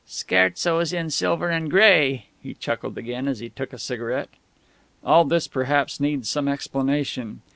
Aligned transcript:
"'Scherzos 0.03 0.93
in 0.93 1.11
Silver 1.11 1.51
and 1.51 1.69
Grey'!" 1.69 2.25
he 2.41 2.55
chuckled 2.55 2.97
again 2.97 3.27
as 3.27 3.37
he 3.37 3.49
took 3.49 3.71
a 3.71 3.77
cigarette.... 3.77 4.29
All 5.05 5.25
this, 5.25 5.47
perhaps, 5.47 5.99
needs 5.99 6.27
some 6.27 6.47
explanation. 6.47 7.41